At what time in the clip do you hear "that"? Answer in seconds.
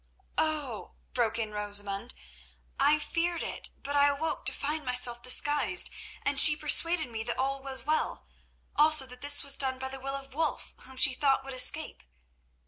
7.21-7.37, 9.05-9.21